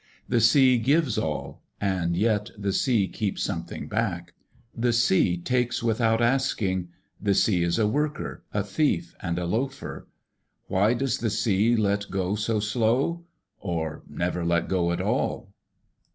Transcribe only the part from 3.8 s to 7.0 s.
back. The sea takes without asking.